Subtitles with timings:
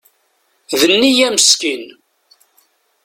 [0.79, 1.83] D neyya meskin.